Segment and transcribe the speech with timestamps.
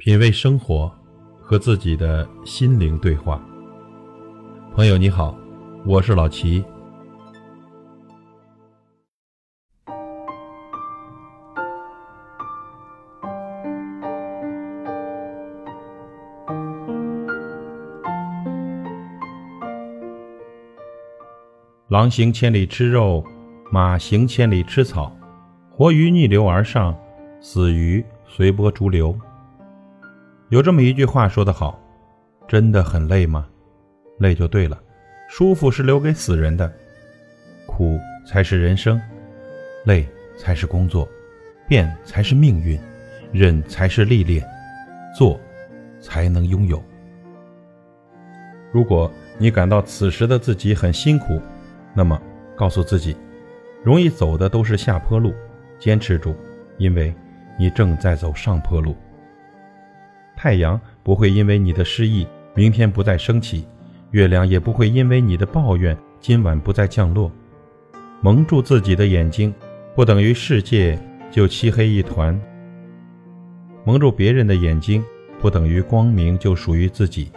[0.00, 0.88] 品味生活，
[1.42, 3.42] 和自己的心灵对话。
[4.72, 5.36] 朋友你好，
[5.84, 6.64] 我是老齐。
[21.88, 23.24] 狼行千里吃肉，
[23.72, 25.12] 马行千里吃草。
[25.72, 26.96] 活鱼逆流而上，
[27.40, 29.18] 死鱼随波逐流。
[30.50, 31.78] 有这么一句话说得好
[32.48, 33.46] ：“真的很累吗？
[34.18, 34.80] 累就对了。
[35.28, 36.72] 舒服是留给死人的，
[37.66, 38.98] 苦才是人生，
[39.84, 40.08] 累
[40.38, 41.06] 才是工作，
[41.68, 42.80] 变才是命运，
[43.30, 44.42] 忍才是历练，
[45.14, 45.38] 做
[46.00, 46.82] 才能拥有。
[48.72, 51.40] 如果你感到此时的自己很辛苦，
[51.92, 52.18] 那么
[52.56, 53.14] 告诉自己，
[53.84, 55.34] 容易走的都是下坡路。”
[55.78, 56.34] 坚持住，
[56.76, 57.14] 因为
[57.56, 58.96] 你正在走上坡路。
[60.40, 62.24] 太阳不会因为你的失意
[62.54, 63.66] 明天不再升起，
[64.12, 67.28] 月亮也不会因为你的抱怨今晚不再降落。
[68.20, 69.52] 蒙住自己的眼睛，
[69.96, 70.96] 不等于世界
[71.28, 72.40] 就漆黑一团；
[73.84, 75.02] 蒙住别人的眼睛，
[75.40, 77.32] 不等于光明就属于自己。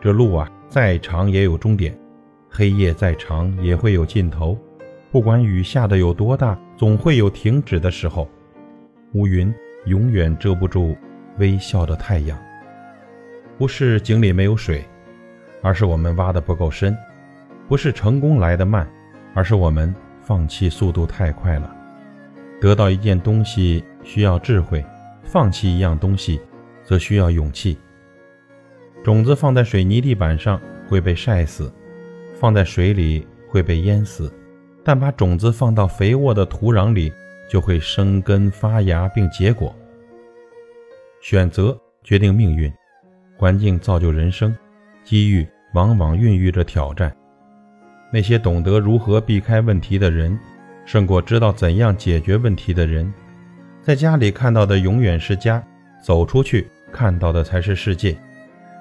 [0.00, 1.92] 这路啊，再长也有终点；
[2.48, 4.56] 黑夜再长也会有尽头。
[5.10, 8.28] 不管雨下的有多大，总会有停止的时候。
[9.14, 9.52] 乌云
[9.86, 10.96] 永远遮不住
[11.38, 12.38] 微笑的太阳。
[13.56, 14.84] 不是井里没有水，
[15.62, 16.94] 而是我们挖的不够深；
[17.66, 18.88] 不是成功来得慢，
[19.34, 21.74] 而是我们放弃速度太快了。
[22.60, 24.84] 得到一件东西需要智慧，
[25.24, 26.40] 放弃一样东西
[26.84, 27.78] 则需要勇气。
[29.04, 31.72] 种子放在水泥地板上会被晒死，
[32.34, 34.32] 放在水里会被淹死。
[34.84, 37.12] 但把种子放到肥沃的土壤里，
[37.48, 39.74] 就会生根发芽并结果。
[41.20, 42.72] 选择决定命运，
[43.36, 44.56] 环境造就人生，
[45.04, 47.14] 机遇往往孕育着挑战。
[48.12, 50.38] 那些懂得如何避开问题的人，
[50.86, 53.12] 胜过知道怎样解决问题的人。
[53.82, 55.62] 在家里看到的永远是家，
[56.02, 58.16] 走出去看到的才是世界。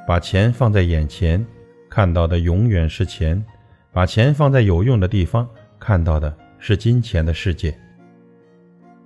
[0.07, 1.45] 把钱放在眼前，
[1.89, 3.43] 看到的永远是钱；
[3.91, 5.47] 把钱放在有用的地方。
[5.79, 7.77] 看到的是金钱的世界。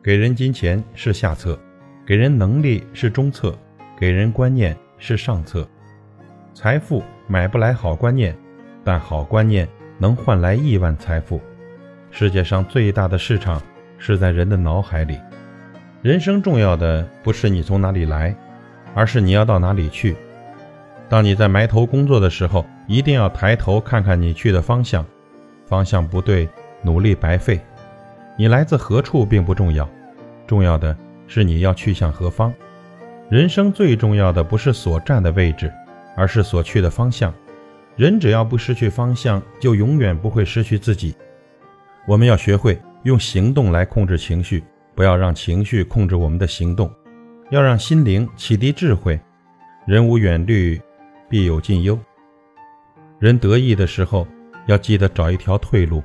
[0.04, 1.60] 给人金钱是下策，
[2.06, 3.58] 给人能力是中策，
[3.98, 5.68] 给人观念是上策。
[6.54, 8.36] 财富买不来好观念，
[8.84, 9.68] 但好观念
[9.98, 11.40] 能换来亿万财富。
[12.10, 13.62] 世界上最大的市场
[13.98, 15.20] 是在人的脑海里。
[16.02, 18.36] 人生重要的不是你从哪里来，
[18.94, 20.16] 而是你要到哪里去。
[21.08, 25.06] 当你在埋头工作的时候，一定要抬头看看你去的方向，
[25.66, 26.50] 方向不对。
[26.84, 27.62] 努力白费，
[28.36, 29.88] 你来自何处并不重要，
[30.48, 30.98] 重要的
[31.34, 32.54] 是你要去向何方。
[33.30, 35.72] 人生最重要的不是所站的位置，
[36.18, 37.34] 而是所去的方向。
[37.96, 41.16] 人只要不失去方向，就永远不会失去自己。
[42.06, 44.62] 我们要学会用行动来控制情绪，
[44.94, 46.92] 不要让情绪控制我们的行动。
[47.50, 49.18] 要让心灵启迪智慧。
[49.86, 50.82] 人无远虑，
[51.30, 51.98] 必有近忧。
[53.20, 54.28] 人得意的时候，
[54.66, 56.04] 要记得找一条退路。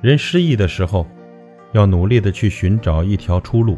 [0.00, 1.06] 人失意的时候，
[1.72, 3.76] 要努力的去寻找一条出路。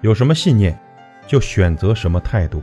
[0.00, 0.78] 有什么信念，
[1.26, 2.60] 就选择什么态度；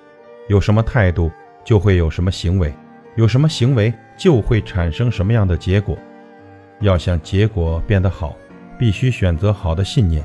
[0.48, 1.30] 有什么态度，
[1.66, 2.70] 就会有什么行为；
[3.16, 5.98] 有什么行为，就会产生什么样的结果。
[6.80, 8.38] 要想结果变得好，
[8.80, 10.24] 必须选择好的信念。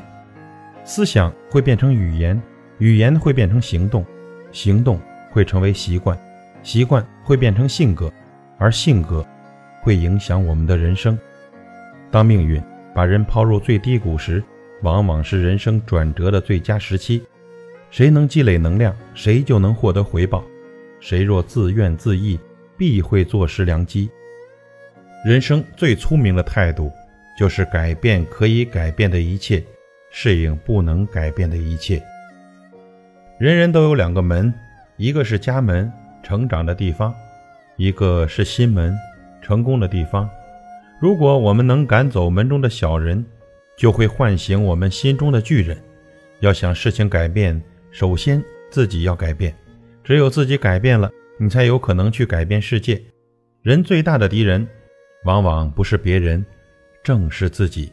[0.85, 2.41] 思想会变成语言，
[2.79, 4.05] 语言会变成行动，
[4.53, 5.01] 行动
[5.33, 6.17] 会成为习惯，
[6.63, 8.13] 习惯会变成性格，
[8.57, 9.27] 而性格
[9.83, 11.19] 会影响我们的人生。
[12.09, 12.63] 当命运
[12.95, 14.43] 把人抛入最低谷时，
[14.83, 17.23] 往往是人生转折的最佳时期。
[17.91, 20.43] 谁能积累能量，谁就能获得回报；
[21.01, 22.39] 谁若自怨自艾，
[22.77, 24.09] 必会坐失良机。
[25.27, 26.91] 人生最聪明的态度，
[27.39, 29.63] 就是改变可以改变的一切，
[30.11, 32.01] 适应不能改变的一切。
[33.39, 34.53] 人人都有两个门，
[34.97, 37.13] 一个是家门，成长的地方；
[37.77, 38.97] 一个是心门，
[39.43, 40.31] 成功的地方。
[41.01, 43.25] 如果我们能赶走门中的小人，
[43.81, 45.83] 就会唤醒我们心中的巨人。
[46.41, 47.59] 要想事情改变，
[47.91, 49.57] 首先自己要改变。
[50.05, 53.03] 只有自己改变了，你才有可能去改变世界。
[53.63, 54.69] 人最大的敌人，
[55.25, 56.45] 往往不是别人，
[57.03, 57.91] 正是自己。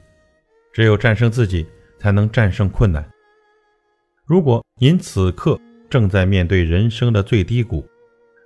[0.74, 1.66] 只有战胜自己，
[1.98, 3.10] 才能战胜困难。
[4.26, 5.58] 如果您此刻
[5.90, 7.88] 正在面对人生的最低谷，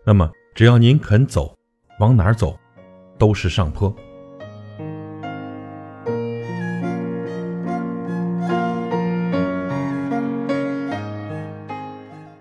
[0.05, 1.57] 那么只要您肯走，
[1.99, 2.55] 往哪儿走，
[3.17, 3.91] 都是上坡。